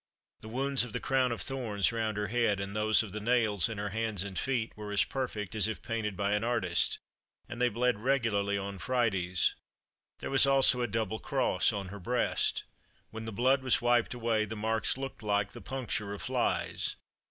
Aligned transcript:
The 0.41 0.49
wounds 0.49 0.83
of 0.83 0.93
the 0.93 0.99
crown 0.99 1.31
of 1.31 1.41
thorns 1.41 1.91
round 1.91 2.17
her 2.17 2.29
head, 2.29 2.59
and 2.59 2.75
those 2.75 3.03
of 3.03 3.11
the 3.11 3.19
nails 3.19 3.69
in 3.69 3.77
her 3.77 3.89
hands 3.89 4.23
and 4.23 4.35
feet, 4.35 4.73
were 4.75 4.91
as 4.91 5.03
perfect 5.03 5.53
as 5.53 5.67
if 5.67 5.83
painted 5.83 6.17
by 6.17 6.31
an 6.31 6.43
artist, 6.43 6.97
and 7.47 7.61
they 7.61 7.69
bled 7.69 7.99
regularly 7.99 8.57
on 8.57 8.79
Fridays. 8.79 9.53
There 10.17 10.31
was 10.31 10.47
also 10.47 10.81
a 10.81 10.87
double 10.87 11.19
cross 11.19 11.71
on 11.71 11.89
her 11.89 11.99
breast. 11.99 12.63
When 13.11 13.25
the 13.25 13.31
blood 13.31 13.61
was 13.61 13.79
wiped 13.79 14.15
away, 14.15 14.45
the 14.45 14.55
marks 14.55 14.97
looked 14.97 15.21
like 15.21 15.51
the 15.51 15.61
puncture 15.61 16.13
of 16.15 16.23
flies. 16.23 16.95